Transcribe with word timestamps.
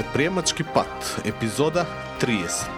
Предприемачки 0.00 0.64
пат, 0.64 1.20
епизода 1.24 1.86
30. 2.20 2.68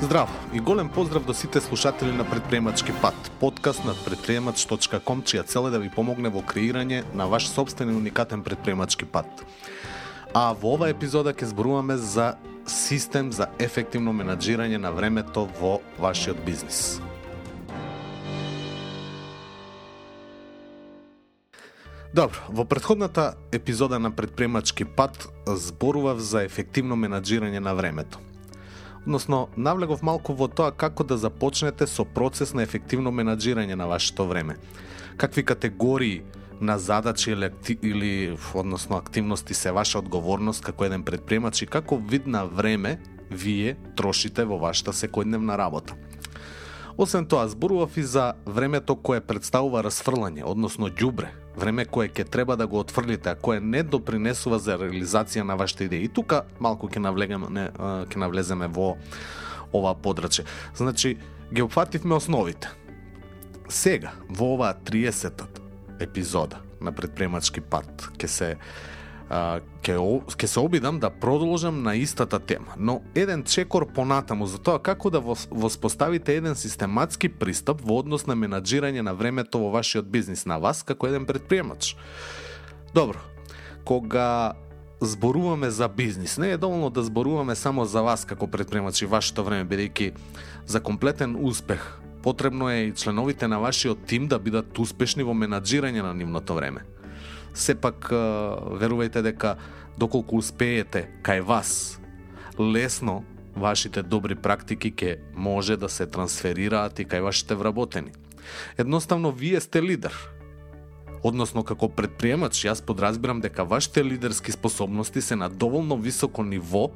Здраво 0.00 0.30
и 0.52 0.60
голем 0.60 0.88
поздрав 0.88 1.24
до 1.24 1.34
сите 1.34 1.60
слушатели 1.60 2.12
на 2.12 2.30
Предприемачки 2.30 2.92
пат, 3.02 3.30
подкаст 3.40 3.84
на 3.84 3.92
предприемач.com, 3.92 5.22
чија 5.22 5.44
цел 5.44 5.68
е 5.68 5.70
да 5.70 5.78
ви 5.78 5.92
помогне 5.92 6.32
во 6.32 6.40
креирање 6.40 7.04
на 7.12 7.28
ваш 7.28 7.52
собствен 7.52 7.92
и 7.92 7.96
уникатен 8.00 8.40
предприемачки 8.42 9.04
пат. 9.04 9.28
А 10.32 10.54
во 10.56 10.72
ова 10.80 10.88
епизода 10.88 11.36
ќе 11.36 11.52
зборуваме 11.52 12.00
за 12.00 12.38
систем 12.64 13.28
за 13.28 13.52
ефективно 13.58 14.16
менаџирање 14.16 14.80
на 14.80 14.90
времето 14.92 15.50
во 15.60 15.82
вашиот 16.00 16.40
бизнис. 16.48 17.02
Добро, 22.14 22.36
во 22.48 22.64
предходната 22.64 23.34
епизода 23.52 23.98
на 23.98 24.10
Предприемачки 24.10 24.84
пат 24.84 25.28
зборував 25.46 26.18
за 26.20 26.42
ефективно 26.44 26.96
менаджирање 26.96 27.58
на 27.58 27.72
времето. 27.74 28.18
Односно, 29.06 29.48
навлегов 29.56 30.02
малку 30.02 30.34
во 30.36 30.48
тоа 30.48 30.74
како 30.76 31.06
да 31.08 31.16
започнете 31.16 31.86
со 31.88 32.04
процес 32.04 32.52
на 32.52 32.68
ефективно 32.68 33.08
менаджирање 33.08 33.80
на 33.80 33.86
вашето 33.88 34.28
време. 34.28 34.58
Какви 35.16 35.44
категории 35.44 36.20
на 36.60 36.78
задачи 36.78 37.32
или, 37.32 37.50
или 37.82 38.36
односно 38.54 38.96
активности 38.96 39.54
се 39.54 39.72
ваша 39.72 39.98
одговорност 39.98 40.64
како 40.64 40.84
еден 40.84 41.08
предприемач 41.08 41.62
и 41.62 41.66
како 41.66 41.96
вид 41.96 42.26
на 42.26 42.44
време 42.44 43.00
вие 43.30 43.76
трошите 43.96 44.44
во 44.44 44.60
вашата 44.60 44.92
секојдневна 44.92 45.56
работа. 45.56 45.96
Освен 46.96 47.26
тоа, 47.26 47.48
зборував 47.48 47.96
и 47.96 48.02
за 48.02 48.32
времето 48.46 48.96
кое 48.96 49.20
представува 49.20 49.82
расфрлање, 49.82 50.44
односно 50.44 50.90
ѓубре, 50.92 51.32
време 51.56 51.84
кое 51.84 52.08
ќе 52.08 52.28
треба 52.28 52.56
да 52.56 52.66
го 52.66 52.80
отфрлите, 52.80 53.32
а 53.32 53.34
кое 53.34 53.60
не 53.60 53.82
допринесува 53.82 54.58
за 54.58 54.76
реализација 54.76 55.42
на 55.42 55.56
вашите 55.56 55.88
идеи. 55.88 56.04
И 56.04 56.12
тука 56.12 56.44
малку 56.60 56.88
ќе 56.88 57.00
навлегаме, 57.00 57.70
ќе 58.08 58.16
навлеземе 58.16 58.68
во 58.68 58.96
ова 59.72 59.94
подраче. 59.94 60.44
Значи, 60.76 61.16
ги 61.52 61.62
опфативме 61.62 62.14
основите. 62.14 62.68
Сега, 63.68 64.12
во 64.28 64.52
оваа 64.54 64.74
30 64.74 65.42
епизода 66.00 66.60
на 66.80 66.92
предпремачки 66.92 67.60
пат, 67.60 68.10
ќе 68.20 68.26
се 68.26 68.56
ќе, 69.32 69.96
ќе 70.28 70.46
се 70.46 70.60
обидам 70.60 70.98
да 71.00 71.10
продолжам 71.10 71.82
на 71.82 71.94
истата 71.96 72.38
тема, 72.38 72.74
но 72.76 73.00
еден 73.14 73.44
чекор 73.44 73.86
понатаму 73.92 74.46
за 74.46 74.58
тоа 74.58 74.78
како 74.78 75.10
да 75.10 75.20
воспоставите 75.50 76.36
еден 76.36 76.54
систематски 76.54 77.28
пристап 77.28 77.80
во 77.80 78.02
однос 78.02 78.26
на 78.26 78.36
менаџирање 78.36 79.00
на 79.00 79.14
времето 79.14 79.58
во 79.58 79.72
вашиот 79.72 80.10
бизнис 80.10 80.44
на 80.46 80.58
вас 80.58 80.82
како 80.82 81.08
еден 81.08 81.26
предприемач. 81.26 81.96
Добро, 82.94 83.18
кога 83.84 84.52
зборуваме 85.00 85.70
за 85.70 85.88
бизнис, 85.88 86.38
не 86.38 86.52
е 86.52 86.60
доволно 86.60 86.90
да 86.90 87.02
зборуваме 87.02 87.54
само 87.54 87.84
за 87.84 88.02
вас 88.02 88.24
како 88.24 88.46
предприемач 88.46 89.02
и 89.02 89.06
вашето 89.06 89.44
време, 89.44 89.64
бидејќи 89.64 90.12
за 90.66 90.80
комплетен 90.80 91.36
успех 91.40 91.98
потребно 92.22 92.70
е 92.70 92.92
и 92.92 92.94
членовите 92.94 93.48
на 93.48 93.58
вашиот 93.58 94.06
тим 94.06 94.28
да 94.28 94.38
бидат 94.38 94.78
успешни 94.78 95.24
во 95.24 95.34
менаџирање 95.34 96.02
на 96.02 96.14
нивното 96.14 96.54
време 96.54 96.84
сепак 97.54 98.08
верувајте 98.80 99.22
дека 99.22 99.56
доколку 99.98 100.38
успеете 100.40 101.08
кај 101.22 101.42
вас 101.44 102.00
лесно 102.58 103.22
вашите 103.56 104.02
добри 104.02 104.34
практики 104.34 104.92
ќе 104.92 105.18
може 105.34 105.76
да 105.76 105.88
се 105.88 106.06
трансферираат 106.06 106.98
и 106.98 107.06
кај 107.06 107.22
вашите 107.22 107.54
вработени. 107.54 108.12
Едноставно 108.78 109.32
вие 109.32 109.60
сте 109.60 109.82
лидер. 109.82 110.12
Односно 111.22 111.62
како 111.62 111.88
предприемач 111.88 112.64
јас 112.64 112.82
подразбирам 112.82 113.40
дека 113.40 113.64
вашите 113.64 114.04
лидерски 114.04 114.52
способности 114.52 115.22
се 115.22 115.36
на 115.36 115.48
доволно 115.48 115.96
високо 115.96 116.42
ниво 116.42 116.90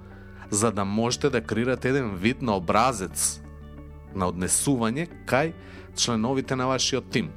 за 0.50 0.72
да 0.72 0.84
можете 0.84 1.30
да 1.30 1.40
креирате 1.40 1.88
еден 1.88 2.16
вид 2.16 2.42
на 2.42 2.56
образец 2.56 3.40
на 4.14 4.30
однесување 4.32 5.06
кај 5.26 5.52
членовите 5.94 6.56
на 6.56 6.66
вашиот 6.66 7.10
тим. 7.10 7.30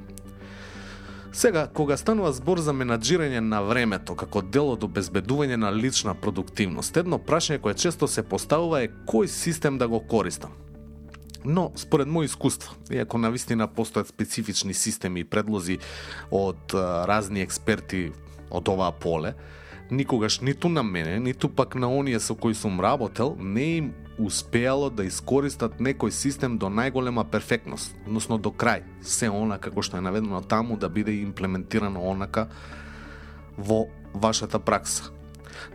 Сега, 1.32 1.68
кога 1.74 1.96
станува 1.96 2.32
збор 2.34 2.58
за 2.58 2.72
менаджирање 2.74 3.38
на 3.40 3.60
времето 3.62 4.16
како 4.18 4.42
дел 4.42 4.72
од 4.72 4.82
обезбедување 4.82 5.56
на 5.62 5.70
лична 5.70 6.14
продуктивност, 6.18 6.96
едно 6.96 7.20
прашање 7.22 7.60
кое 7.62 7.74
често 7.78 8.08
се 8.10 8.24
поставува 8.26 8.82
е 8.82 8.90
кој 9.06 9.30
систем 9.30 9.78
да 9.78 9.86
го 9.88 10.00
користам. 10.00 10.50
Но, 11.44 11.70
според 11.76 12.10
мој 12.10 12.26
искуство, 12.26 12.74
иако 12.90 13.18
на 13.18 13.30
вистина 13.30 13.68
постојат 13.68 14.10
специфични 14.10 14.74
системи 14.74 15.20
и 15.20 15.24
предлози 15.24 15.78
од 16.30 16.74
разни 17.06 17.46
експерти 17.46 18.10
од 18.50 18.68
оваа 18.68 18.90
поле, 18.90 19.36
никогаш 19.90 20.40
ниту 20.40 20.68
на 20.68 20.82
мене, 20.82 21.20
ниту 21.20 21.48
пак 21.48 21.74
на 21.74 21.94
оние 21.94 22.20
со 22.20 22.34
кои 22.34 22.54
сум 22.54 22.80
работел, 22.80 23.36
не 23.38 23.76
им 23.78 23.94
успеало 24.20 24.90
да 24.90 25.04
искористат 25.08 25.80
некој 25.80 26.10
систем 26.10 26.58
до 26.58 26.68
најголема 26.68 27.24
перфектност, 27.30 27.94
односно 28.06 28.38
до 28.38 28.50
крај, 28.50 28.82
се 29.02 29.30
она 29.30 29.58
како 29.58 29.82
што 29.82 29.96
е 29.96 30.04
наведено 30.04 30.42
таму 30.42 30.76
да 30.76 30.88
биде 30.88 31.14
имплементирано 31.22 32.02
онака 32.02 32.48
во 33.56 33.86
вашата 34.14 34.58
пракса. 34.58 35.10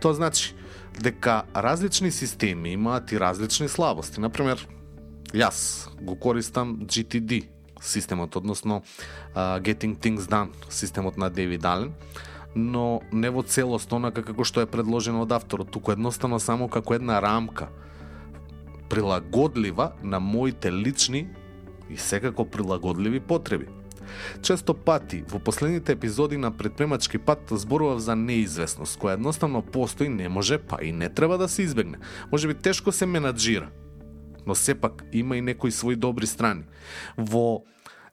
Тоа 0.00 0.14
значи 0.14 0.54
дека 1.00 1.44
различни 1.54 2.10
системи 2.10 2.72
имаат 2.72 3.12
и 3.12 3.20
различни 3.20 3.68
слабости. 3.68 4.20
Например, 4.20 4.62
јас 5.34 5.88
го 6.00 6.16
користам 6.16 6.86
GTD 6.86 7.48
системот, 7.80 8.36
односно 8.36 8.82
uh, 9.34 9.60
Getting 9.60 9.98
Things 9.98 10.28
Done 10.30 10.54
системот 10.70 11.16
на 11.16 11.30
Дейвид 11.30 11.64
Ален, 11.64 11.92
но 12.54 13.02
не 13.12 13.30
во 13.30 13.42
целост 13.42 13.92
онака 13.92 14.22
како 14.22 14.44
што 14.44 14.62
е 14.64 14.70
предложено 14.70 15.22
од 15.22 15.32
авторот, 15.32 15.70
туку 15.70 15.92
едноставно 15.92 16.40
само 16.40 16.68
како 16.68 16.94
една 16.94 17.20
рамка 17.20 17.68
прилагодлива 18.88 19.92
на 20.02 20.20
моите 20.20 20.72
лични 20.72 21.28
и 21.90 21.96
секако 21.96 22.44
прилагодливи 22.44 23.20
потреби. 23.20 23.66
Често 24.42 24.74
пати 24.74 25.24
во 25.28 25.38
последните 25.38 25.92
епизоди 25.92 26.36
на 26.36 26.50
предпремачки 26.50 27.18
пат 27.18 27.38
зборував 27.50 27.98
за 28.00 28.16
неизвестност, 28.16 28.98
која 29.00 29.14
едноставно 29.14 29.62
постои, 29.62 30.08
не 30.08 30.28
може, 30.28 30.58
па 30.58 30.78
и 30.82 30.92
не 30.92 31.08
треба 31.08 31.38
да 31.38 31.48
се 31.48 31.62
избегне. 31.62 31.98
Може 32.32 32.48
би 32.48 32.54
тешко 32.54 32.92
се 32.92 33.06
менаджира, 33.06 33.68
но 34.46 34.54
сепак 34.54 35.04
има 35.12 35.36
и 35.36 35.40
некои 35.40 35.72
свои 35.72 35.96
добри 35.96 36.26
страни. 36.26 36.64
Во 37.18 37.64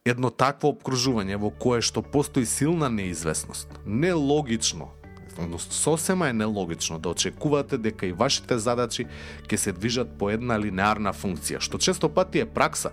едно 0.06 0.30
такво 0.30 0.74
обкружување 0.74 1.38
во 1.40 1.52
кое 1.52 1.82
што 1.82 2.02
постои 2.02 2.46
силна 2.46 2.90
неизвестност, 2.90 3.70
нелогично, 3.86 4.92
односно 5.40 5.74
сосема 5.74 6.30
е 6.30 6.34
нелогично 6.34 7.00
да 7.00 7.10
очекувате 7.10 7.78
дека 7.78 8.06
и 8.06 8.14
вашите 8.14 8.58
задачи 8.60 9.06
ќе 9.48 9.56
се 9.56 9.72
движат 9.72 10.18
по 10.18 10.30
една 10.30 10.60
линеарна 10.60 11.14
функција, 11.14 11.60
што 11.60 11.78
често 11.78 12.10
пати 12.10 12.44
е 12.44 12.46
пракса 12.46 12.92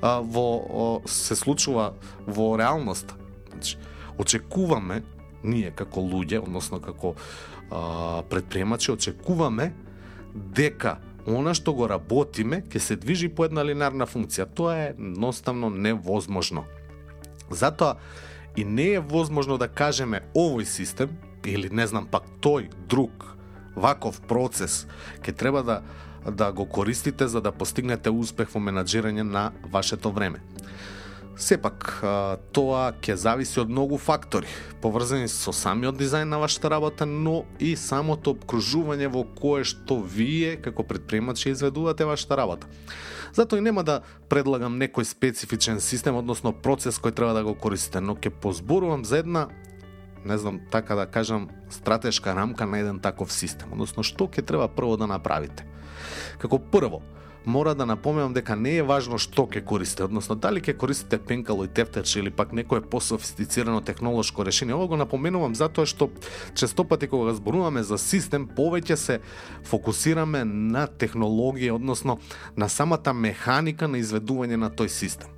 а, 0.00 0.20
во 0.20 0.46
о, 0.62 1.00
се 1.06 1.36
случува 1.36 1.92
во 2.26 2.56
реалност. 2.58 3.14
Значи, 3.52 3.78
очекуваме 4.18 5.02
ние 5.44 5.70
како 5.70 6.00
луѓе, 6.00 6.42
односно 6.42 6.80
како 6.80 7.14
а, 7.70 8.22
предприемачи, 8.30 8.92
очекуваме 8.92 9.72
дека 10.34 10.98
она 11.26 11.54
што 11.54 11.74
го 11.74 11.86
работиме 11.90 12.62
ќе 12.66 12.78
се 12.78 12.96
движи 12.96 13.28
по 13.28 13.44
една 13.44 13.64
линарна 13.64 14.06
функција. 14.06 14.46
Тоа 14.46 14.76
е 14.76 14.94
едноставно 14.94 15.70
невозможно. 15.70 16.64
Затоа 17.50 17.96
и 18.56 18.64
не 18.64 18.92
е 18.92 19.00
возможно 19.00 19.58
да 19.58 19.68
кажеме 19.68 20.22
овој 20.34 20.64
систем 20.64 21.14
или 21.46 21.68
не 21.70 21.86
знам 21.86 22.06
пак 22.06 22.28
тој 22.40 22.70
друг 22.88 23.36
ваков 23.76 24.20
процес 24.20 24.86
ќе 25.22 25.36
треба 25.36 25.62
да 25.62 25.82
да 26.30 26.52
го 26.52 26.66
користите 26.66 27.28
за 27.28 27.40
да 27.40 27.52
постигнете 27.52 28.10
успех 28.10 28.52
во 28.54 28.60
менаџирање 28.62 29.22
на 29.26 29.50
вашето 29.72 30.12
време. 30.12 30.42
Сепак, 31.36 32.04
тоа 32.52 32.92
ќе 33.02 33.16
зависи 33.16 33.58
од 33.60 33.70
многу 33.72 33.96
фактори, 33.98 34.46
поврзани 34.82 35.28
со 35.32 35.50
самиот 35.52 35.96
дизајн 35.98 36.28
на 36.30 36.38
вашата 36.38 36.70
работа, 36.70 37.06
но 37.06 37.42
и 37.58 37.72
самото 37.76 38.36
обкружување 38.36 39.08
во 39.10 39.24
кое 39.24 39.64
што 39.64 39.98
вие, 39.98 40.56
како 40.62 40.84
предприемачи, 40.84 41.50
изведувате 41.50 42.04
вашата 42.04 42.36
работа. 42.36 42.68
Затоа 43.32 43.58
и 43.58 43.64
нема 43.64 43.82
да 43.82 44.02
предлагам 44.28 44.76
некој 44.78 45.08
специфичен 45.08 45.80
систем, 45.80 46.20
односно 46.20 46.52
процес 46.52 47.00
кој 47.00 47.16
треба 47.16 47.32
да 47.34 47.42
го 47.42 47.56
користите, 47.56 48.04
но 48.04 48.14
ќе 48.14 48.30
позборувам 48.30 49.04
за 49.08 49.24
една 49.24 49.48
не 50.24 50.38
знам, 50.38 50.60
така 50.70 50.94
да 50.94 51.06
кажам, 51.06 51.48
стратешка 51.70 52.34
рамка 52.34 52.66
на 52.66 52.78
еден 52.78 53.00
таков 53.00 53.32
систем. 53.32 53.72
Односно, 53.72 54.02
што 54.02 54.28
ќе 54.28 54.46
треба 54.46 54.68
прво 54.68 54.96
да 54.96 55.06
направите? 55.06 55.66
Како 56.38 56.58
прво, 56.58 57.02
мора 57.44 57.74
да 57.74 57.86
напомнам 57.86 58.32
дека 58.32 58.56
не 58.56 58.76
е 58.78 58.82
важно 58.86 59.18
што 59.18 59.46
ќе 59.50 59.64
користите, 59.66 60.04
односно 60.06 60.36
дали 60.38 60.62
ќе 60.62 60.76
користите 60.78 61.18
пенкало 61.18 61.64
и 61.64 61.68
тефтерче 61.68 62.20
или 62.20 62.30
пак 62.30 62.52
некое 62.52 62.80
пософистицирано 62.80 63.80
технолошко 63.80 64.44
решение. 64.44 64.74
Ово 64.74 64.88
го 64.88 64.96
напоменувам 64.96 65.54
затоа 65.54 65.86
што 65.86 66.10
честопати 66.54 67.08
кога 67.08 67.34
зборуваме 67.34 67.82
за 67.82 67.98
систем, 67.98 68.46
повеќе 68.46 68.94
се 68.94 69.20
фокусираме 69.64 70.44
на 70.44 70.86
технологија, 70.86 71.74
односно 71.74 72.18
на 72.56 72.68
самата 72.68 73.12
механика 73.12 73.88
на 73.88 73.98
изведување 73.98 74.56
на 74.56 74.70
тој 74.70 74.88
систем. 74.88 75.28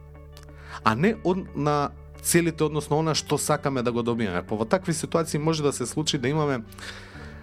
А 0.84 0.94
не 0.94 1.14
од, 1.24 1.46
на 1.56 1.90
целите, 2.24 2.64
односно 2.64 2.98
она 2.98 3.14
што 3.14 3.38
сакаме 3.38 3.82
да 3.82 3.92
го 3.92 4.02
добиеме. 4.02 4.42
По 4.42 4.56
во 4.56 4.64
такви 4.64 4.94
ситуации 4.94 5.38
може 5.38 5.62
да 5.62 5.72
се 5.72 5.86
случи 5.86 6.18
да 6.18 6.28
имаме 6.28 6.64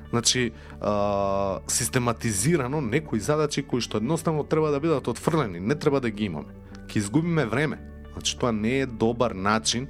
значи 0.10 0.52
а, 0.82 1.60
систематизирано 1.68 2.82
некои 2.82 3.20
задачи 3.20 3.64
кои 3.64 3.82
што 3.82 3.98
едноставно 3.98 4.44
треба 4.44 4.72
да 4.72 4.80
бидат 4.80 5.08
отфрлени, 5.08 5.60
не 5.60 5.76
треба 5.76 6.02
да 6.02 6.10
ги 6.10 6.26
имаме. 6.26 6.52
Ќе 6.90 6.98
изгубиме 6.98 7.46
време. 7.46 7.80
Значи 8.14 8.38
тоа 8.38 8.52
не 8.52 8.82
е 8.84 8.86
добар 8.86 9.32
начин 9.32 9.88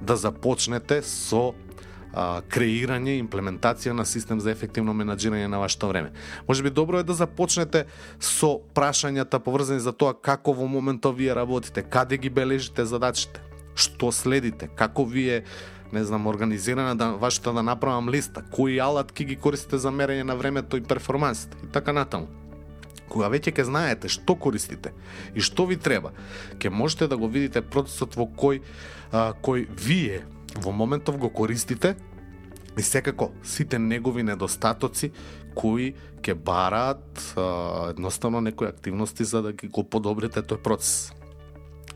да 0.00 0.16
започнете 0.16 1.02
со 1.02 1.54
а, 2.14 2.42
креирање 2.46 3.16
и 3.16 3.22
имплементација 3.24 3.96
на 3.96 4.04
систем 4.06 4.40
за 4.40 4.52
ефективно 4.52 4.94
менаџирање 4.94 5.50
на 5.50 5.58
вашето 5.58 5.88
време. 5.88 6.12
Може 6.48 6.62
би 6.62 6.70
добро 6.70 7.00
е 7.00 7.06
да 7.08 7.14
започнете 7.14 7.86
со 8.20 8.60
прашањата 8.74 9.42
поврзани 9.42 9.80
за 9.80 9.92
тоа 9.92 10.14
како 10.14 10.54
во 10.54 10.68
моментов 10.68 11.16
вие 11.16 11.34
работите, 11.34 11.82
каде 11.82 12.18
ги 12.18 12.30
бележите 12.30 12.84
задачите, 12.86 13.40
што 13.74 14.12
следите, 14.12 14.68
како 14.68 15.04
вие 15.04 15.44
не 15.92 16.04
знам, 16.04 16.26
организирана 16.26 16.96
да 16.96 17.10
вашата 17.10 17.52
да 17.52 17.62
направам 17.62 18.08
листа, 18.08 18.42
кои 18.50 18.78
алатки 18.78 19.24
ги 19.24 19.36
користите 19.36 19.78
за 19.78 19.92
мерење 19.92 20.24
на 20.24 20.36
времето 20.36 20.76
и 20.76 20.82
перформансите 20.82 21.56
и 21.64 21.68
така 21.72 21.92
натаму. 21.92 22.28
Кога 23.12 23.28
веќе 23.28 23.52
ќе 23.52 23.68
знаете 23.68 24.08
што 24.08 24.34
користите 24.40 24.94
и 25.36 25.44
што 25.44 25.66
ви 25.68 25.76
треба, 25.76 26.14
ќе 26.56 26.72
можете 26.72 27.08
да 27.08 27.16
го 27.20 27.28
видите 27.28 27.60
процесот 27.60 28.16
во 28.16 28.24
кој 28.24 28.62
а, 29.12 29.34
кој 29.36 29.68
вие 29.68 30.24
во 30.56 30.72
моментов 30.72 31.20
го 31.20 31.28
користите 31.28 31.96
и 32.76 32.82
секако 32.82 33.30
сите 33.44 33.78
негови 33.78 34.22
недостатоци 34.24 35.12
кои 35.54 35.92
ќе 36.24 36.34
бараат 36.34 37.36
а, 37.36 37.90
едноставно 37.92 38.40
некои 38.40 38.68
активности 38.68 39.24
за 39.24 39.42
да 39.42 39.52
ги 39.52 39.68
го 39.68 39.84
подобрите 39.84 40.40
тој 40.40 40.62
процес. 40.64 41.12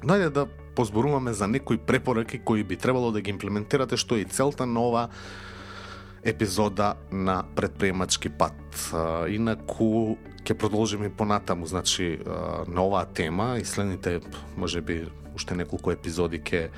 Најде 0.05 0.28
да 0.28 0.49
позборуваме 0.76 1.32
за 1.32 1.49
некои 1.49 1.78
препораки 1.78 2.38
кои 2.38 2.64
би 2.64 2.76
требало 2.76 3.12
да 3.12 3.20
ги 3.20 3.31
имплементирате, 3.32 3.96
што 3.96 4.14
е 4.14 4.23
и 4.23 4.28
целта 4.28 4.67
на 4.67 4.81
ова 4.81 5.08
епизода 6.23 6.94
на 7.12 7.44
предприемачки 7.56 8.28
пат. 8.28 8.61
Инаку 9.32 10.19
ќе 10.44 10.55
продолжиме 10.55 11.11
понатаму, 11.11 11.67
значи 11.67 12.19
на 12.69 12.84
оваа 12.84 13.06
тема 13.06 13.56
и 13.58 13.64
следните, 13.64 14.20
може 14.56 14.81
би, 14.81 15.08
уште 15.34 15.56
неколку 15.56 15.90
епизоди 15.90 16.38
ќе 16.38 16.69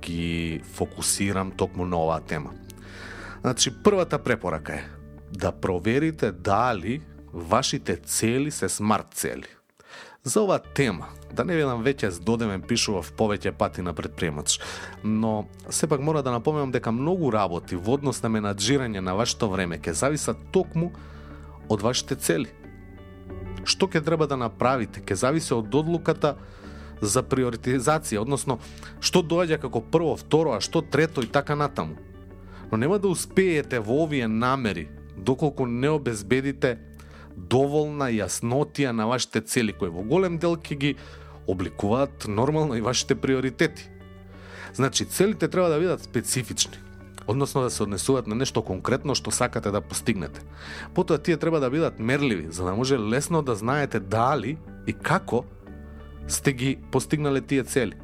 ги 0.00 0.62
фокусирам 0.72 1.50
токму 1.50 1.84
на 1.84 1.98
оваа 1.98 2.20
тема. 2.20 2.54
Значи, 3.42 3.72
првата 3.82 4.18
препорака 4.18 4.74
е 4.74 4.84
да 5.32 5.52
проверите 5.52 6.32
дали 6.32 7.02
вашите 7.32 7.96
цели 7.96 8.50
се 8.50 8.68
смарт 8.68 9.06
цели. 9.14 9.48
За 10.24 10.40
оваа 10.40 10.62
тема, 10.74 11.08
да 11.34 11.42
не 11.42 11.56
велам 11.58 11.80
веќе 11.82 12.06
додемен 12.22 12.62
пишував 12.62 13.08
повеќе 13.18 13.50
пати 13.58 13.82
на 13.82 13.90
предприемач, 13.90 14.60
но 15.02 15.48
сепак 15.66 16.00
мора 16.00 16.22
да 16.22 16.30
напоменам 16.30 16.70
дека 16.70 16.92
многу 16.94 17.32
работи 17.34 17.74
во 17.74 17.96
однос 17.98 18.22
на 18.22 18.30
менаджирање 18.30 19.02
на 19.02 19.16
вашето 19.18 19.48
време 19.50 19.80
ќе 19.82 19.90
зависат 19.98 20.38
токму 20.54 20.92
од 21.68 21.82
вашите 21.82 22.14
цели. 22.14 22.46
Што 23.64 23.90
ќе 23.90 24.04
треба 24.06 24.30
да 24.30 24.38
направите 24.38 25.02
ќе 25.02 25.18
зависи 25.24 25.54
од 25.58 25.74
одлуката 25.74 26.36
за 27.00 27.26
приоритизација, 27.26 28.22
односно 28.22 28.60
што 29.00 29.26
доаѓа 29.26 29.58
како 29.66 29.82
прво, 29.82 30.14
второ, 30.14 30.54
а 30.54 30.62
што 30.62 30.86
трето 30.86 31.26
и 31.26 31.26
така 31.26 31.58
натаму. 31.58 31.98
Но 32.70 32.78
нема 32.78 33.02
да 33.02 33.10
успеете 33.10 33.82
во 33.82 34.04
овие 34.06 34.30
намери 34.30 34.86
доколку 35.16 35.66
не 35.66 35.90
обезбедите 35.90 36.78
доволна 37.36 38.10
јаснотија 38.12 38.92
на 38.92 39.06
вашите 39.06 39.40
цели, 39.40 39.72
кои 39.72 39.90
во 39.90 40.02
голем 40.02 40.38
дел 40.38 40.56
ќе 40.56 40.76
ги 40.78 40.94
обликуваат 41.46 42.28
нормално 42.28 42.76
и 42.76 42.80
вашите 42.80 43.14
приоритети. 43.14 43.88
Значи, 44.74 45.04
целите 45.04 45.48
треба 45.48 45.68
да 45.68 45.78
бидат 45.78 46.02
специфични, 46.02 46.78
односно 47.26 47.62
да 47.62 47.70
се 47.70 47.82
однесуваат 47.82 48.26
на 48.26 48.34
нешто 48.34 48.62
конкретно 48.62 49.14
што 49.14 49.30
сакате 49.30 49.70
да 49.70 49.80
постигнете. 49.80 50.40
Потоа 50.94 51.18
тие 51.18 51.36
треба 51.36 51.60
да 51.60 51.70
бидат 51.70 51.98
мерливи, 51.98 52.46
за 52.50 52.64
да 52.64 52.74
може 52.74 52.98
лесно 52.98 53.42
да 53.42 53.54
знаете 53.54 54.00
дали 54.00 54.58
и 54.86 54.92
како 54.92 55.44
сте 56.28 56.52
ги 56.52 56.78
постигнале 56.92 57.40
тие 57.40 57.64
цели. 57.64 57.94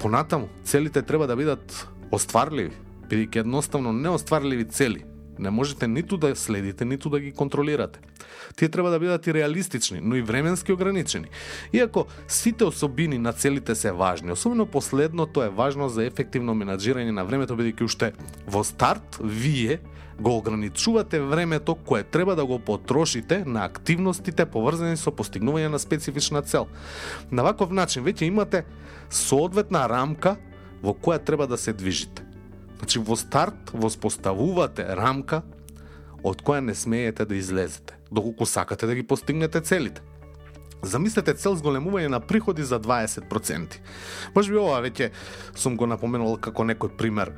Понатаму, 0.00 0.48
целите 0.64 1.02
треба 1.02 1.26
да 1.26 1.36
бидат 1.36 1.88
остварливи, 2.12 2.72
бидејќи 3.08 3.40
едноставно 3.40 3.92
неостварливи 3.92 4.68
цели 4.68 5.07
Не 5.38 5.50
можете 5.50 5.88
ниту 5.88 6.16
да 6.16 6.36
следите, 6.36 6.84
ниту 6.84 7.10
да 7.10 7.20
ги 7.20 7.32
контролирате. 7.32 8.00
Тие 8.56 8.68
треба 8.68 8.90
да 8.90 8.98
бидат 8.98 9.26
и 9.26 9.34
реалистични, 9.34 10.00
но 10.02 10.16
и 10.16 10.22
временски 10.22 10.72
ограничени. 10.72 11.26
Иако 11.72 12.06
сите 12.28 12.64
особини 12.64 13.18
на 13.18 13.32
целите 13.32 13.74
се 13.74 13.92
важни, 13.92 14.32
особено 14.32 14.66
последното 14.66 15.42
е 15.42 15.48
важно 15.48 15.88
за 15.88 16.04
ефективно 16.04 16.54
менаџирање 16.54 17.10
на 17.10 17.24
времето, 17.24 17.56
бидејќи 17.56 17.84
уште 17.84 18.12
во 18.46 18.64
старт 18.64 19.18
вие 19.20 19.80
го 20.20 20.36
ограничувате 20.36 21.20
времето 21.20 21.74
кое 21.74 22.02
треба 22.02 22.36
да 22.36 22.46
го 22.46 22.58
потрошите 22.58 23.44
на 23.46 23.64
активностите 23.64 24.46
поврзани 24.46 24.96
со 24.96 25.14
постигнување 25.14 25.70
на 25.70 25.78
специфична 25.78 26.42
цел. 26.42 26.66
На 27.30 27.42
ваков 27.46 27.70
начин 27.70 28.04
веќе 28.04 28.26
имате 28.26 28.64
соодветна 29.10 29.86
рамка 29.88 30.36
во 30.82 30.94
која 30.94 31.22
треба 31.24 31.46
да 31.46 31.56
се 31.56 31.72
движите. 31.72 32.27
Значи 32.78 32.98
во 32.98 33.16
старт 33.16 33.72
воспоставувате 33.72 34.86
рамка 34.96 35.42
од 36.22 36.42
која 36.42 36.60
не 36.64 36.74
смеете 36.74 37.26
да 37.26 37.34
излезете, 37.34 37.98
доколку 38.10 38.46
сакате 38.46 38.86
да 38.86 38.94
ги 38.94 39.02
постигнете 39.02 39.60
целите. 39.60 40.02
Замислете 40.82 41.34
цел 41.34 41.56
зголемување 41.58 42.06
на 42.06 42.20
приходи 42.20 42.62
за 42.62 42.78
20%. 42.80 43.78
Може 44.34 44.52
би 44.52 44.58
ова 44.58 44.78
веќе 44.82 45.10
сум 45.54 45.76
го 45.76 45.86
напоменал 45.90 46.36
како 46.38 46.62
некој 46.62 46.94
пример 46.96 47.32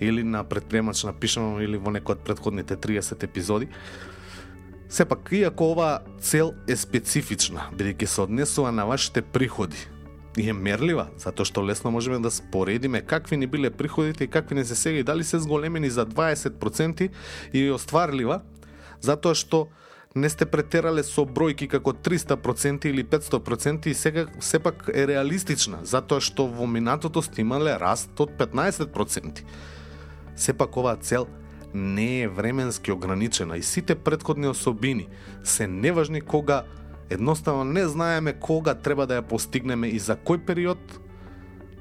или 0.00 0.22
на 0.24 0.44
предприемач 0.44 1.04
напишано 1.04 1.60
или 1.60 1.76
во 1.76 1.92
некој 1.92 2.16
од 2.16 2.24
предходните 2.24 2.76
30 2.76 3.24
епизоди. 3.24 3.68
Сепак, 4.88 5.28
иако 5.32 5.72
ова 5.74 5.90
цел 6.20 6.54
е 6.68 6.76
специфична, 6.76 7.68
бидејќи 7.76 8.06
се 8.06 8.22
однесува 8.22 8.72
на 8.72 8.86
вашите 8.86 9.20
приходи, 9.20 9.76
и 10.36 10.48
е 10.48 10.52
мерлива, 10.52 11.08
затоа 11.18 11.48
што 11.48 11.64
лесно 11.64 11.90
можеме 11.90 12.18
да 12.20 12.30
споредиме 12.30 13.00
какви 13.00 13.36
ни 13.36 13.46
биле 13.46 13.70
приходите 13.70 14.24
и 14.24 14.28
какви 14.28 14.54
не 14.54 14.64
се 14.64 14.74
сега 14.74 14.98
и 14.98 15.02
дали 15.02 15.24
се 15.24 15.38
зголемени 15.38 15.90
за 15.90 16.06
20% 16.06 17.08
или 17.52 17.70
остварлива, 17.70 18.42
затоа 19.00 19.34
што 19.34 19.66
не 20.16 20.28
сте 20.32 20.46
претерале 20.48 21.04
со 21.04 21.26
бројки 21.28 21.68
како 21.68 21.92
300% 21.92 22.88
или 22.88 23.04
500% 23.04 23.86
и 23.86 23.94
сега 23.94 24.26
сепак 24.40 24.90
е 24.92 25.06
реалистична, 25.08 25.84
затоа 25.84 26.20
што 26.20 26.48
во 26.48 26.66
минатото 26.66 27.22
сте 27.22 27.44
имале 27.44 27.76
раст 27.80 28.12
од 28.20 28.36
15%. 28.36 29.44
Сепак 30.36 30.76
оваа 30.76 30.96
цел 30.96 31.28
не 31.74 32.22
е 32.22 32.28
временски 32.28 32.92
ограничена 32.92 33.56
и 33.56 33.62
сите 33.62 33.94
предходни 33.94 34.48
особини 34.48 35.08
се 35.44 35.66
неважни 35.66 36.20
кога 36.20 36.64
Едноставно 37.10 37.64
не 37.64 37.86
знаеме 37.88 38.32
кога 38.32 38.74
треба 38.74 39.06
да 39.06 39.20
ја 39.20 39.26
постигнеме 39.28 39.88
и 39.88 39.98
за 39.98 40.16
кој 40.16 40.42
период 40.46 40.78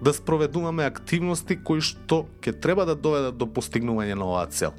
да 0.01 0.13
спроведуваме 0.13 0.85
активности 0.85 1.57
кои 1.57 1.81
што 1.81 2.25
ќе 2.41 2.53
треба 2.61 2.85
да 2.85 2.95
доведат 2.95 3.37
до 3.37 3.47
постигнување 3.49 4.13
на 4.13 4.25
оваа 4.25 4.45
цел. 4.47 4.75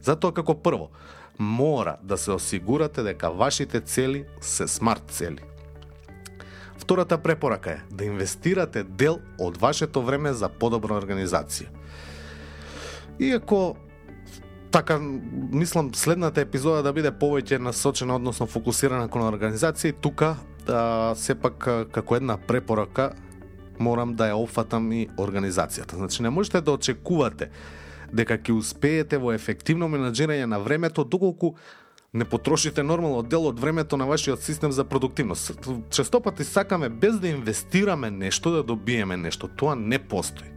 Затоа 0.00 0.32
како 0.32 0.54
прво, 0.54 0.90
мора 1.38 1.98
да 2.02 2.16
се 2.16 2.32
осигурате 2.32 3.02
дека 3.02 3.30
вашите 3.30 3.80
цели 3.80 4.24
се 4.40 4.68
смарт 4.68 5.10
цели. 5.10 5.42
Втората 6.78 7.18
препорака 7.18 7.70
е 7.70 7.80
да 7.90 8.04
инвестирате 8.04 8.84
дел 8.84 9.18
од 9.38 9.56
вашето 9.56 10.02
време 10.02 10.32
за 10.32 10.48
подобра 10.48 10.96
организација. 10.96 11.68
Иако 13.18 13.76
така 14.74 14.98
мислам 15.52 15.94
следната 15.94 16.40
епизода 16.40 16.82
да 16.82 16.90
биде 16.92 17.12
повеќе 17.14 17.60
насочена 17.62 18.16
односно 18.18 18.48
фокусирана 18.50 19.06
кон 19.06 19.22
организација 19.22 19.92
и 19.92 19.94
тука 20.02 20.32
а, 20.66 21.14
сепак 21.14 21.68
како 21.94 22.16
една 22.18 22.34
препорака 22.36 23.12
морам 23.78 24.16
да 24.18 24.32
ја 24.32 24.40
офатам 24.42 24.90
и 24.92 25.06
организацијата. 25.14 25.94
Значи 25.94 26.22
не 26.22 26.30
можете 26.30 26.60
да 26.60 26.74
очекувате 26.74 27.52
дека 28.10 28.34
ќе 28.34 28.58
успеете 28.58 29.22
во 29.22 29.30
ефективно 29.30 29.86
менаџирање 29.86 30.50
на 30.50 30.58
времето 30.58 31.04
доколку 31.04 31.54
не 32.14 32.24
потрошите 32.24 32.82
нормално 32.82 33.22
дел 33.22 33.46
од 33.46 33.60
времето 33.60 33.96
на 33.96 34.06
вашиот 34.10 34.42
систем 34.42 34.72
за 34.72 34.84
продуктивност. 34.84 35.54
Честопати 35.90 36.44
сакаме 36.44 36.88
без 36.88 37.18
да 37.18 37.28
инвестираме 37.28 38.10
нешто 38.10 38.50
да 38.50 38.62
добиеме 38.62 39.16
нешто. 39.16 39.48
Тоа 39.48 39.76
не 39.76 39.98
постои. 39.98 40.50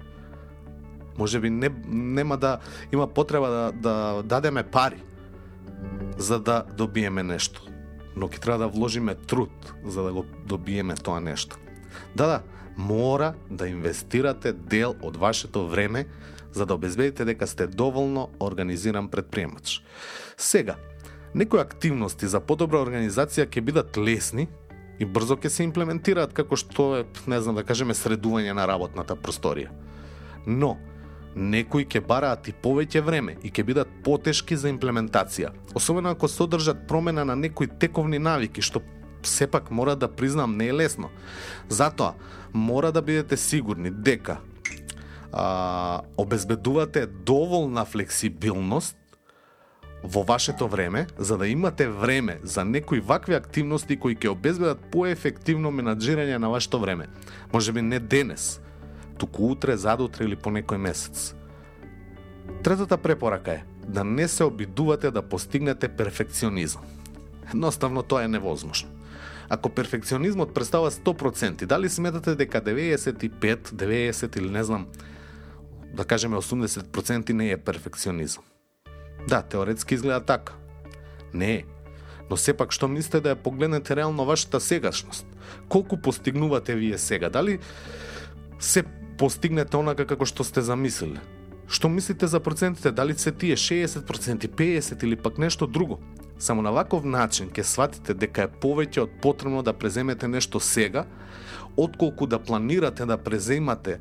Може 1.18 1.40
би 1.40 1.50
не, 1.50 1.70
нема 1.88 2.38
да 2.38 2.58
има 2.94 3.08
потреба 3.08 3.50
да, 3.50 3.72
да 3.72 4.24
дадеме 4.24 4.64
пари 4.64 5.04
за 6.18 6.40
да 6.40 6.64
добиеме 6.78 7.24
нешто. 7.24 7.62
Но 8.16 8.28
ќе 8.28 8.42
треба 8.42 8.66
да 8.66 8.68
вложиме 8.68 9.16
труд 9.16 9.74
за 9.86 10.04
да 10.04 10.14
го 10.14 10.26
добиеме 10.46 10.96
тоа 10.96 11.20
нешто. 11.20 11.58
Да, 12.16 12.28
да, 12.28 12.42
мора 12.78 13.34
да 13.50 13.68
инвестирате 13.68 14.54
дел 14.54 14.96
од 15.02 15.18
вашето 15.18 15.68
време 15.68 16.06
за 16.52 16.66
да 16.66 16.74
обезбедите 16.74 17.26
дека 17.26 17.48
сте 17.48 17.68
доволно 17.68 18.30
организиран 18.40 19.10
предприемач. 19.10 19.84
Сега, 20.38 20.76
некои 21.36 21.60
активности 21.60 22.28
за 22.28 22.40
подобра 22.40 22.82
организација 22.82 23.46
ќе 23.46 23.62
бидат 23.62 23.98
лесни 23.98 24.48
и 25.00 25.06
брзо 25.06 25.38
ќе 25.38 25.50
се 25.54 25.66
имплементираат 25.68 26.34
како 26.34 26.58
што 26.58 26.88
е, 26.98 27.06
не 27.28 27.42
знам 27.42 27.62
да 27.62 27.66
кажеме, 27.66 27.94
средување 27.94 28.56
на 28.58 28.66
работната 28.66 29.16
просторија. 29.16 29.70
Но, 30.48 30.78
некои 31.36 31.86
ќе 31.86 32.02
бараат 32.02 32.48
и 32.48 32.54
повеќе 32.54 33.02
време 33.02 33.38
и 33.44 33.52
ќе 33.52 33.64
бидат 33.64 33.90
потешки 34.04 34.58
за 34.58 34.72
имплементација, 34.74 35.52
особено 35.76 36.10
ако 36.10 36.28
содржат 36.28 36.88
промена 36.88 37.26
на 37.26 37.36
некои 37.36 37.68
тековни 37.68 38.20
навики, 38.20 38.62
што 38.62 38.82
сепак 39.24 39.72
мора 39.72 39.96
да 39.96 40.08
признам 40.08 40.58
не 40.58 40.68
е 40.68 40.74
лесно. 40.74 41.10
Затоа, 41.70 42.14
мора 42.54 42.92
да 42.92 43.02
бидете 43.02 43.38
сигурни 43.38 43.92
дека 43.92 44.38
а, 45.32 46.02
обезбедувате 46.18 47.06
доволна 47.08 47.86
флексибилност 47.86 48.98
во 50.04 50.24
вашето 50.24 50.68
време, 50.68 51.08
за 51.18 51.38
да 51.38 51.48
имате 51.48 51.88
време 51.88 52.40
за 52.44 52.66
некои 52.66 53.00
вакви 53.00 53.34
активности 53.34 53.98
кои 53.98 54.16
ќе 54.16 54.30
обезбедат 54.30 54.80
поефективно 54.92 55.72
менаджирање 55.72 56.38
на 56.38 56.50
вашето 56.50 56.80
време. 56.80 57.08
Може 57.54 57.74
би 57.74 57.82
не 57.82 58.00
денес, 58.00 58.62
туку 59.18 59.52
утре, 59.52 59.78
задутре 59.78 60.26
или 60.26 60.36
по 60.36 60.50
некој 60.50 60.78
месец. 60.78 61.36
Третата 62.64 62.98
препорака 62.98 63.52
е 63.52 63.64
да 63.88 64.04
не 64.04 64.28
се 64.28 64.44
обидувате 64.44 65.12
да 65.12 65.22
постигнете 65.22 65.88
перфекционизам. 65.88 66.82
Едноставно 67.50 68.04
тоа 68.04 68.24
е 68.24 68.28
невозможно. 68.28 68.90
Ако 69.50 69.70
перфекционизмот 69.70 70.54
представа 70.54 70.92
100%, 70.92 71.66
дали 71.66 71.90
сметате 71.90 72.36
дека 72.36 72.62
95, 72.62 73.56
90 73.58 74.38
или 74.38 74.50
не 74.50 74.64
знам, 74.64 74.88
да 75.94 76.06
кажеме 76.06 76.38
80% 76.38 77.34
не 77.34 77.52
е 77.52 77.58
перфекционизам? 77.58 78.44
Да, 79.28 79.42
теоретски 79.42 79.94
изгледа 79.94 80.20
така. 80.20 80.54
Не 81.34 81.56
е. 81.56 81.64
Но 82.30 82.38
сепак 82.38 82.74
што 82.76 82.90
мислите 82.92 83.22
да 83.24 83.36
ја 83.36 83.40
погледнете 83.40 83.96
реално 83.96 84.26
вашата 84.28 84.60
сегашност? 84.60 85.28
Колку 85.70 85.98
постигнувате 85.98 86.76
вие 86.76 86.98
сега? 86.98 87.30
Дали 87.30 87.60
се 88.60 88.84
постигнете 89.18 89.78
онака 89.78 90.06
како 90.06 90.26
што 90.26 90.44
сте 90.44 90.62
замислиле. 90.62 91.22
Што 91.68 91.90
мислите 91.90 92.28
за 92.28 92.40
процентите? 92.40 92.92
Дали 92.92 93.14
се 93.18 93.32
тие 93.32 93.56
60%, 93.56 94.48
50% 94.48 95.04
или 95.04 95.16
пак 95.16 95.38
нешто 95.38 95.68
друго? 95.68 96.00
Само 96.40 96.62
на 96.62 96.72
ваков 96.72 97.04
начин 97.04 97.50
ќе 97.50 97.64
сватите 97.66 98.14
дека 98.14 98.46
е 98.46 98.52
повеќе 98.62 99.04
од 99.04 99.16
потребно 99.22 99.64
да 99.66 99.74
преземете 99.74 100.28
нешто 100.28 100.60
сега, 100.60 101.06
отколку 101.78 102.28
да 102.28 102.40
планирате 102.40 103.06
да 103.06 103.18
преземате 103.18 104.00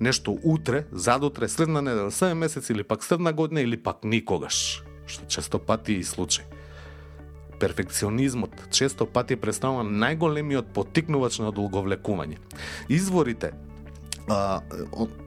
нешто 0.00 0.38
утре, 0.44 0.84
задутре, 0.92 1.48
следна 1.48 1.82
недела, 1.82 2.10
седем 2.10 2.38
месец 2.38 2.70
или 2.70 2.84
пак 2.84 3.04
следна 3.04 3.32
година 3.32 3.60
или 3.60 3.76
пак 3.76 4.04
никогаш, 4.04 4.84
што 5.06 5.26
често 5.26 5.58
пати 5.58 5.98
е 5.98 6.00
и 6.00 6.04
случај. 6.04 6.44
Перфекционизмот 7.58 8.68
често 8.70 9.06
пати 9.06 9.34
представува 9.36 9.82
најголемиот 9.82 10.70
потикнувач 10.70 11.40
на 11.42 11.50
долговлекување. 11.50 12.38
Изворите 12.88 13.52
а, 14.28 14.60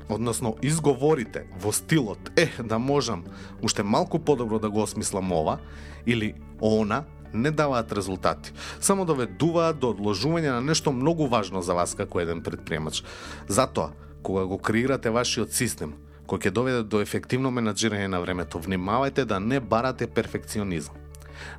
односно 0.10 0.55
изговорите 0.62 1.46
во 1.62 1.72
стилот 1.72 2.31
е 2.36 2.50
да 2.63 2.79
можам 2.79 3.24
уште 3.62 3.84
малку 3.84 4.20
подобро 4.20 4.60
да 4.60 4.70
го 4.70 4.81
осмислам 4.81 5.31
ова 5.31 5.60
или 6.05 6.34
она 6.62 7.03
не 7.34 7.51
даваат 7.51 7.91
резултати. 7.91 8.51
Само 8.79 9.05
доведуваат 9.05 9.79
до 9.79 9.93
одложување 9.93 10.51
на 10.51 10.62
нешто 10.62 10.91
многу 10.91 11.27
важно 11.27 11.62
за 11.62 11.74
вас 11.74 11.96
како 11.96 12.20
еден 12.20 12.41
предприемач. 12.43 13.03
Затоа, 13.48 13.91
кога 14.24 14.46
го 14.46 14.58
креирате 14.58 15.10
вашиот 15.10 15.53
систем, 15.53 15.96
кој 16.27 16.48
ќе 16.48 16.51
доведе 16.51 16.84
до 16.84 17.01
ефективно 17.01 17.51
менаджирање 17.51 18.08
на 18.08 18.20
времето, 18.20 18.60
внимавајте 18.60 19.25
да 19.25 19.39
не 19.39 19.60
барате 19.60 20.08
перфекционизам. 20.08 20.96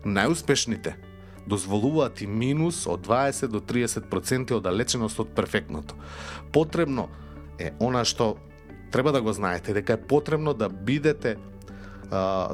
Најуспешните 0.05 0.95
дозволуваат 1.47 2.23
и 2.23 2.27
минус 2.27 2.87
од 2.87 3.07
20 3.07 3.51
до 3.51 3.61
30% 3.61 4.53
оддалеченост 4.55 5.21
од 5.21 5.35
перфектното. 5.35 5.95
Потребно 6.53 7.09
е 7.59 7.73
она 7.81 8.05
што 8.05 8.37
треба 8.91 9.13
да 9.13 9.23
го 9.23 9.33
знаете 9.33 9.73
дека 9.73 9.93
е 9.93 10.01
потребно 10.01 10.55
да 10.55 10.69
бидете 10.69 11.37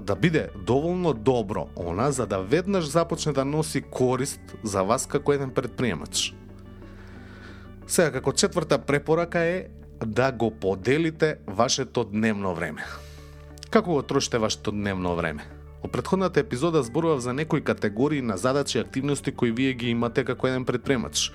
да 0.01 0.17
биде 0.21 0.49
доволно 0.55 1.13
добро 1.13 1.69
она 1.77 2.11
за 2.11 2.27
да 2.27 2.39
веднаш 2.39 2.85
започне 2.85 3.33
да 3.33 3.45
носи 3.45 3.83
корист 3.83 4.41
за 4.63 4.83
вас 4.83 5.07
како 5.07 5.33
еден 5.33 5.51
предприемач. 5.51 6.35
Сега 7.87 8.13
како 8.13 8.33
четврта 8.33 8.79
препорака 8.79 9.39
е 9.39 9.67
да 10.07 10.33
го 10.33 10.51
поделите 10.51 11.37
вашето 11.47 12.05
дневно 12.05 12.55
време. 12.55 12.85
Како 13.71 13.93
го 13.93 14.03
трошите 14.03 14.39
вашето 14.39 14.71
дневно 14.71 15.17
време? 15.17 15.43
Во 15.83 15.89
предходната 15.91 16.41
епизода 16.41 16.83
зборував 16.83 17.21
за 17.21 17.33
некои 17.33 17.65
категории 17.65 18.23
на 18.23 18.37
задачи 18.37 18.79
и 18.79 18.81
активности 18.81 19.33
кои 19.33 19.51
вие 19.51 19.73
ги 19.73 19.91
имате 19.91 20.25
како 20.25 20.47
еден 20.47 20.65
предприемач. 20.65 21.33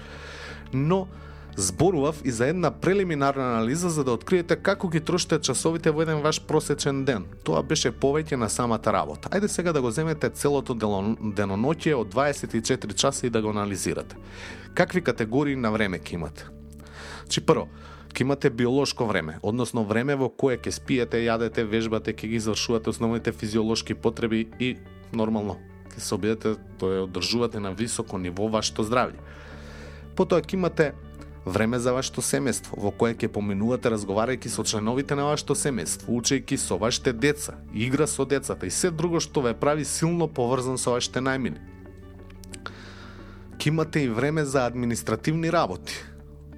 Но 0.74 1.08
зборував 1.56 2.22
и 2.26 2.32
за 2.32 2.48
една 2.48 2.72
прелиминарна 2.72 3.44
анализа 3.44 3.90
за 3.90 4.04
да 4.04 4.12
откриете 4.12 4.56
како 4.56 4.88
ги 4.90 5.00
трошите 5.00 5.40
часовите 5.40 5.92
во 5.92 6.02
еден 6.02 6.22
ваш 6.22 6.42
просечен 6.42 7.06
ден. 7.06 7.26
Тоа 7.44 7.64
беше 7.64 7.92
повеќе 7.92 8.36
на 8.36 8.50
самата 8.50 8.94
работа. 8.94 9.30
Ајде 9.30 9.48
сега 9.48 9.74
да 9.74 9.82
го 9.82 9.92
земете 9.92 10.30
целото 10.30 10.74
деноноќе 10.74 11.94
од 11.94 12.14
24 12.14 12.94
часа 12.94 13.28
и 13.28 13.30
да 13.30 13.42
го 13.42 13.50
анализирате. 13.50 14.16
Какви 14.74 15.02
категории 15.02 15.56
на 15.56 15.72
време 15.72 16.00
ќе 16.00 16.14
имате? 16.14 16.50
Чи 17.30 17.42
прво, 17.42 17.68
ќе 18.14 18.22
имате 18.22 18.50
биолошко 18.50 19.06
време, 19.06 19.38
односно 19.42 19.86
време 19.86 20.16
во 20.16 20.30
кое 20.30 20.58
ќе 20.58 20.72
спиете, 20.72 21.22
јадете, 21.22 21.64
вежбате, 21.64 22.14
ќе 22.14 22.28
ги 22.28 22.36
извршувате 22.42 22.90
основните 22.90 23.32
физиолошки 23.32 23.94
потреби 23.94 24.48
и 24.60 24.76
нормално 25.14 25.58
ќе 25.94 26.00
се 26.00 26.16
обидете 26.16 26.56
да 26.80 26.86
ја 26.86 27.06
одржувате 27.06 27.60
на 27.60 27.72
високо 27.72 28.18
ниво 28.18 28.50
вашето 28.50 28.84
здравје. 28.84 29.22
Потоа 30.16 30.42
ќе 30.42 30.54
имате 30.58 30.94
време 31.46 31.80
за 31.80 31.94
вашето 31.94 32.22
семејство, 32.22 32.78
во 32.78 32.92
кое 32.92 33.16
ќе 33.16 33.28
поминувате 33.28 33.92
разговарајќи 33.92 34.50
со 34.50 34.64
членовите 34.64 35.16
на 35.16 35.28
вашето 35.28 35.56
семејство, 35.56 36.08
учејќи 36.08 36.58
со 36.58 36.78
вашите 36.78 37.14
деца, 37.14 37.58
игра 37.74 38.08
со 38.08 38.26
децата 38.26 38.66
и 38.66 38.72
се 38.72 38.92
друго 38.92 39.20
што 39.20 39.42
ве 39.42 39.54
прави 39.54 39.86
силно 39.86 40.28
поврзан 40.28 40.78
со 40.78 40.96
вашите 40.96 41.20
најмини. 41.20 41.60
Ке 43.60 43.70
имате 43.70 44.04
и 44.04 44.10
време 44.10 44.46
за 44.46 44.66
административни 44.66 45.52
работи, 45.52 45.94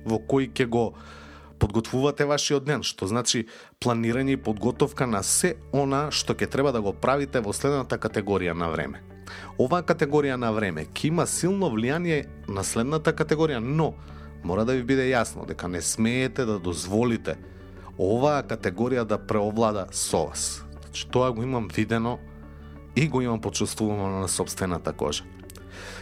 во 0.05 0.19
кои 0.19 0.49
ќе 0.49 0.65
го 0.65 0.93
подготвувате 1.59 2.25
вашиот 2.25 2.65
ден, 2.65 2.83
што 2.83 3.07
значи 3.07 3.47
планирање 3.81 4.35
и 4.35 4.41
подготовка 4.41 5.07
на 5.07 5.23
се 5.23 5.55
она 5.73 6.11
што 6.11 6.33
ќе 6.33 6.49
треба 6.51 6.71
да 6.71 6.81
го 6.81 6.93
правите 6.93 7.41
во 7.41 7.53
следната 7.53 7.97
категорија 7.97 8.53
на 8.53 8.69
време. 8.69 9.01
Оваа 9.57 9.81
категорија 9.81 10.35
на 10.37 10.51
време 10.53 10.85
ќе 10.85 11.07
има 11.09 11.25
силно 11.25 11.71
влијание 11.73 12.25
на 12.47 12.63
следната 12.63 13.13
категорија, 13.13 13.59
но 13.59 13.93
мора 14.45 14.65
да 14.65 14.75
ви 14.77 14.83
биде 14.85 15.09
јасно 15.09 15.47
дека 15.49 15.67
не 15.67 15.81
смеете 15.81 16.45
да 16.45 16.59
дозволите 16.61 17.35
оваа 17.97 18.43
категорија 18.45 19.03
да 19.03 19.17
преовлада 19.17 19.87
со 19.91 20.27
вас. 20.29 20.63
Значи, 20.81 21.07
тоа 21.09 21.31
го 21.31 21.43
имам 21.43 21.67
видено 21.67 22.19
и 22.95 23.07
го 23.07 23.21
имам 23.21 23.41
почувствувано 23.41 24.19
на 24.19 24.27
собствената 24.27 24.93
кожа. 24.93 25.23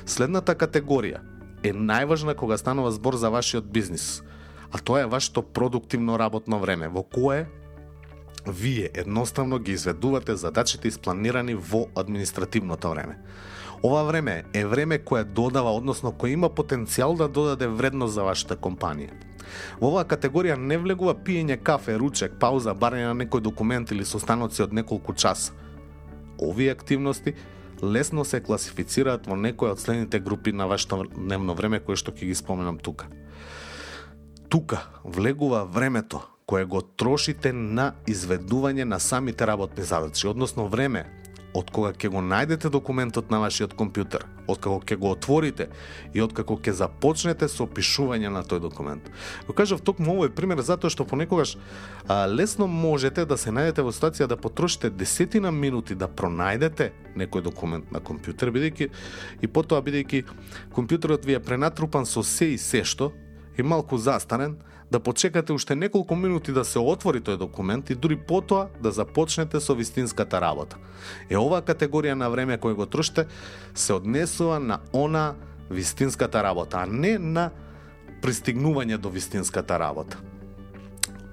Следната 0.05 0.55
категорија 0.55 1.21
е 1.63 1.71
најважна 1.73 2.35
кога 2.35 2.57
станува 2.57 2.91
збор 2.91 3.15
за 3.15 3.31
вашиот 3.31 3.71
бизнис, 3.71 4.23
а 4.71 4.77
тоа 4.77 5.01
е 5.01 5.09
вашето 5.09 5.41
продуктивно 5.41 6.19
работно 6.19 6.59
време, 6.59 6.88
во 6.88 7.03
кое 7.03 7.47
вие 8.47 8.89
едноставно 8.93 9.59
ги 9.59 9.71
изведувате 9.71 10.35
задачите 10.35 10.88
испланирани 10.88 11.55
во 11.55 11.88
административното 11.95 12.89
време. 12.89 13.19
Ова 13.83 14.03
време 14.03 14.43
е 14.53 14.65
време 14.65 14.97
кое 14.97 15.23
додава, 15.23 15.73
односно 15.75 16.13
кој 16.15 16.37
има 16.37 16.47
потенцијал 16.47 17.17
да 17.19 17.27
додаде 17.27 17.67
вредност 17.67 18.15
за 18.15 18.23
вашата 18.23 18.55
компанија. 18.55 19.11
Во 19.81 19.89
оваа 19.89 20.07
категорија 20.07 20.55
не 20.55 20.77
влегува 20.79 21.17
пиење 21.19 21.57
кафе, 21.59 21.97
ручек, 21.99 22.37
пауза, 22.39 22.71
барање 22.71 23.09
на 23.09 23.17
некој 23.25 23.43
документ 23.43 23.91
или 23.91 24.05
состаноци 24.07 24.63
од 24.63 24.71
неколку 24.73 25.13
часа. 25.13 25.51
Овие 26.39 26.71
активности 26.71 27.35
лесно 27.83 28.23
се 28.23 28.39
класифицираат 28.39 29.27
во 29.27 29.35
некој 29.35 29.75
од 29.75 29.83
следните 29.83 30.19
групи 30.23 30.53
на 30.55 30.67
вашето 30.67 31.03
дневно 31.03 31.51
време 31.53 31.81
кои 31.83 31.99
што 31.99 32.15
ќе 32.15 32.31
ги 32.31 32.35
споменам 32.39 32.79
тука. 32.79 33.11
Тука 34.47 34.79
влегува 35.03 35.65
времето 35.65 36.23
кое 36.45 36.63
го 36.63 36.81
трошите 36.81 37.51
на 37.51 37.93
изведување 38.07 38.87
на 38.87 38.99
самите 38.99 39.47
работни 39.47 39.83
задачи, 39.83 40.27
односно 40.27 40.67
време 40.67 41.03
од 41.53 41.69
кога 41.72 41.91
ќе 41.93 42.10
го 42.10 42.22
најдете 42.25 42.69
документот 42.74 43.29
на 43.31 43.39
вашиот 43.43 43.75
компјутер, 43.77 44.25
од 44.50 44.57
како 44.57 44.79
ќе 44.81 44.98
го 44.98 45.12
отворите 45.13 45.67
и 46.13 46.22
од 46.22 46.33
како 46.33 46.57
ќе 46.57 46.74
започнете 46.81 47.48
со 47.51 47.67
пишување 47.69 48.31
на 48.33 48.41
тој 48.41 48.63
документ. 48.63 49.10
Го 49.48 49.53
кажав 49.53 49.83
токму 49.86 50.17
овој 50.17 50.33
пример 50.33 50.63
затоа 50.65 50.89
што 50.93 51.05
понекогаш 51.05 51.55
а, 52.07 52.25
лесно 52.25 52.67
можете 52.67 53.25
да 53.29 53.38
се 53.38 53.53
најдете 53.53 53.86
во 53.86 53.93
ситуација 53.93 54.27
да 54.27 54.38
потрошите 54.38 54.89
десетина 54.89 55.51
минути 55.51 55.95
да 55.95 56.10
пронајдете 56.10 56.91
некој 57.15 57.45
документ 57.45 57.91
на 57.93 58.01
компјутер, 58.01 58.50
бидејќи 58.50 58.89
и 59.41 59.48
потоа 59.48 59.81
бидејќи 59.86 60.25
компјутерот 60.74 61.25
ви 61.25 61.38
е 61.38 61.43
пренатрупан 61.43 62.10
со 62.10 62.24
се 62.24 62.53
и 62.55 62.57
се 62.57 62.83
што 62.83 63.13
и 63.57 63.63
малку 63.63 63.98
застанен 63.98 64.57
да 64.93 65.00
почекате 65.00 65.53
уште 65.53 65.75
неколку 65.75 66.15
минути 66.15 66.53
да 66.53 66.62
се 66.65 66.77
отвори 66.79 67.17
тој 67.17 67.39
документ 67.41 67.89
и 67.89 67.95
дури 67.97 68.13
потоа 68.13 68.67
да 68.77 68.91
започнете 68.93 69.57
со 69.57 69.73
вистинската 69.73 70.38
работа. 70.41 70.77
Е 71.33 71.38
оваа 71.38 71.65
категорија 71.65 72.13
на 72.13 72.29
време 72.29 72.59
кој 72.62 72.77
го 72.77 72.85
трошите 72.85 73.25
се 73.73 73.97
однесува 73.97 74.59
на 74.59 74.77
она 74.93 75.33
вистинската 75.73 76.43
работа, 76.45 76.83
а 76.83 76.85
не 76.85 77.17
на 77.17 77.50
пристигнување 78.21 79.01
до 79.01 79.09
вистинската 79.09 79.79
работа. 79.81 80.21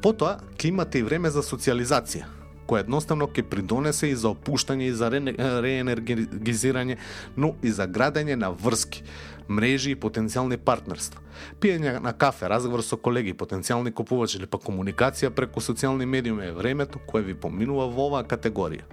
Потоа, 0.01 0.39
ќе 0.57 0.73
имате 0.73 0.99
и 0.99 1.05
време 1.05 1.29
за 1.29 1.45
социализација, 1.45 2.25
која 2.65 2.87
едноставно 2.87 3.29
ќе 3.29 3.45
придонесе 3.45 4.09
и 4.09 4.17
за 4.17 4.33
опуштање 4.33 4.89
и 4.89 4.97
за 4.97 5.13
реенергизирање, 5.13 6.97
но 7.37 7.53
и 7.63 7.69
за 7.77 7.85
градење 7.85 8.41
на 8.41 8.55
врски, 8.57 9.05
мрежи 9.51 9.91
и 9.93 9.99
потенцијални 9.99 10.57
партнерства. 10.57 11.21
Пиење 11.61 11.99
на 12.01 12.13
кафе, 12.13 12.49
разговор 12.49 12.85
со 12.87 12.97
колеги, 12.97 13.35
потенцијални 13.35 13.93
купувачи 13.93 14.39
или 14.39 14.47
па 14.47 14.59
комуникација 14.63 15.33
преку 15.35 15.61
социјални 15.61 16.07
медиуми 16.07 16.47
е 16.47 16.57
времето 16.57 17.03
кое 17.07 17.23
ви 17.27 17.35
поминува 17.35 17.89
во 17.91 18.09
оваа 18.11 18.25
категорија. 18.25 18.87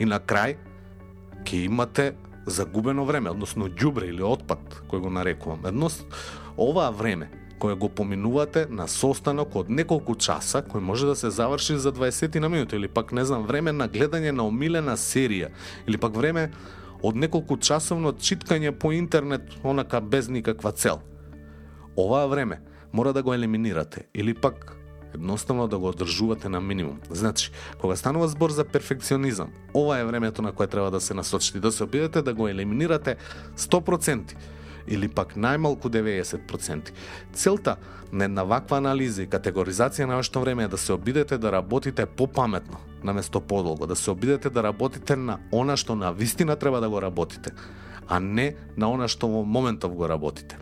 И 0.00 0.08
на 0.08 0.18
крај 0.18 0.56
ќе 1.44 1.64
имате 1.66 2.12
загубено 2.46 3.04
време, 3.04 3.30
односно 3.30 3.68
ѓубре 3.68 4.08
или 4.10 4.22
отпад, 4.22 4.82
кој 4.90 5.04
го 5.04 5.10
нарекувам. 5.10 5.66
Едност, 5.66 6.06
оваа 6.56 6.90
време 6.90 7.30
кое 7.62 7.74
го 7.74 7.88
поминувате 7.88 8.66
на 8.70 8.88
состанок 8.90 9.54
од 9.54 9.68
неколку 9.70 10.16
часа, 10.18 10.64
кој 10.66 10.82
може 10.82 11.06
да 11.06 11.14
се 11.14 11.30
заврши 11.30 11.76
за 11.78 11.92
20 11.94 12.40
на 12.42 12.48
минути, 12.48 12.74
или 12.76 12.88
пак, 12.88 13.12
не 13.12 13.24
знам, 13.24 13.46
време 13.46 13.70
на 13.72 13.86
гледање 13.88 14.32
на 14.34 14.48
омилена 14.50 14.96
серија, 14.98 15.52
или 15.86 15.96
пак 15.96 16.16
време 16.18 16.50
од 17.02 17.16
неколку 17.16 17.56
часовно 17.56 18.12
читкање 18.12 18.72
по 18.72 18.92
интернет, 18.92 19.42
онака 19.62 20.00
без 20.00 20.28
никаква 20.28 20.72
цел. 20.72 21.00
Оваа 21.96 22.26
време 22.26 22.60
мора 22.92 23.12
да 23.12 23.22
го 23.22 23.34
елиминирате, 23.34 24.06
или 24.14 24.34
пак 24.34 24.76
едноставно 25.14 25.68
да 25.68 25.78
го 25.78 25.88
одржувате 25.88 26.48
на 26.48 26.60
минимум. 26.60 27.00
Значи, 27.10 27.50
кога 27.80 27.96
станува 27.96 28.28
збор 28.28 28.50
за 28.50 28.64
перфекционизам, 28.64 29.48
ова 29.74 29.98
е 29.98 30.04
времето 30.04 30.42
на 30.42 30.52
кое 30.52 30.66
треба 30.66 30.90
да 30.90 31.00
се 31.00 31.14
насочите, 31.14 31.60
да 31.60 31.72
се 31.72 31.84
обидете 31.84 32.22
да 32.22 32.34
го 32.34 32.48
елиминирате 32.48 33.16
100% 33.56 34.34
или 34.88 35.08
пак 35.08 35.36
најмалку 35.36 35.88
90%. 35.88 36.90
Целта 37.32 37.76
на 38.12 38.24
една 38.24 38.42
ваква 38.42 38.76
анализа 38.76 39.22
и 39.22 39.28
категоризација 39.28 40.06
на 40.06 40.16
вашето 40.16 40.40
време 40.40 40.64
е 40.64 40.68
да 40.68 40.78
се 40.78 40.92
обидете 40.92 41.38
да 41.38 41.52
работите 41.52 42.06
попаметно, 42.06 42.78
наместо 43.04 43.40
подолго, 43.40 43.86
да 43.86 43.96
се 43.96 44.10
обидете 44.10 44.50
да 44.50 44.62
работите 44.62 45.16
на 45.16 45.38
она 45.52 45.76
што 45.76 45.94
на 45.94 46.12
вистина 46.12 46.56
треба 46.56 46.80
да 46.80 46.88
го 46.88 47.02
работите, 47.02 47.52
а 48.08 48.20
не 48.20 48.54
на 48.76 48.92
она 48.92 49.08
што 49.08 49.28
во 49.28 49.44
моментов 49.44 49.94
го 49.94 50.08
работите. 50.08 50.58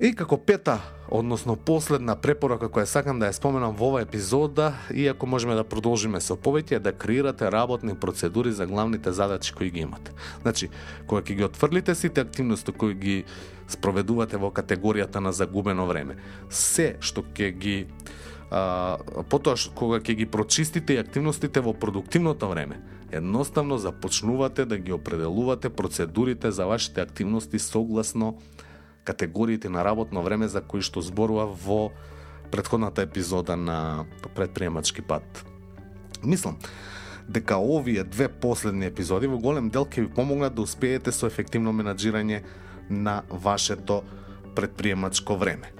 И 0.00 0.12
како 0.14 0.36
пета, 0.38 0.76
односно 1.10 1.56
последна 1.56 2.14
препорака 2.14 2.68
која 2.70 2.86
сакам 2.86 3.18
да 3.18 3.26
ја 3.26 3.34
споменам 3.34 3.74
во 3.74 3.88
оваа 3.90 4.04
епизода, 4.06 4.68
иако 4.94 5.26
можеме 5.26 5.56
да 5.58 5.64
продолжиме 5.66 6.20
со 6.22 6.36
повеќе, 6.38 6.76
е 6.76 6.78
да 6.78 6.92
креирате 6.94 7.50
работни 7.50 7.96
процедури 7.98 8.52
за 8.54 8.66
главните 8.66 9.12
задачи 9.12 9.52
кои 9.52 9.70
ги 9.74 9.80
имате. 9.80 10.14
Значи, 10.42 10.70
кога 11.06 11.22
ќе 11.22 11.34
ги 11.34 11.44
отфрлите 11.44 11.94
сите 11.98 12.20
активности 12.20 12.72
кои 12.72 12.94
ги 12.94 13.24
спроведувате 13.66 14.38
во 14.38 14.52
категоријата 14.54 15.18
на 15.18 15.32
загубено 15.32 15.86
време, 15.90 16.14
се 16.48 16.94
што 17.00 17.26
ќе 17.34 17.50
ги 17.58 17.76
а, 18.50 18.98
потоа 19.28 19.56
кога 19.74 20.00
ќе 20.00 20.14
ги 20.14 20.26
прочистите 20.26 20.94
и 20.94 21.02
активностите 21.02 21.60
во 21.60 21.74
продуктивното 21.74 22.48
време, 22.48 22.80
едноставно 23.12 23.78
започнувате 23.78 24.64
да 24.64 24.78
ги 24.78 24.92
определувате 24.92 25.68
процедурите 25.68 26.50
за 26.50 26.66
вашите 26.66 27.00
активности 27.00 27.58
согласно 27.58 28.38
категориите 29.04 29.68
на 29.68 29.84
работно 29.84 30.22
време 30.22 30.48
за 30.48 30.60
кои 30.60 30.84
што 30.84 31.00
зборува 31.00 31.46
во 31.46 31.90
предходната 32.50 33.02
епизода 33.02 33.56
на 33.56 34.04
предприемачки 34.34 35.02
пат. 35.02 35.44
Мислам, 36.24 36.58
дека 37.28 37.56
овие 37.56 38.04
две 38.04 38.28
последни 38.28 38.86
епизоди 38.86 39.26
во 39.26 39.38
голем 39.38 39.68
дел 39.70 39.84
ќе 39.84 40.04
ви 40.04 40.12
помогнат 40.12 40.54
да 40.54 40.64
успеете 40.64 41.12
со 41.12 41.28
ефективно 41.28 41.72
менаджирање 41.72 42.42
на 42.90 43.22
вашето 43.28 44.02
предприемачко 44.56 45.36
време. 45.36 45.72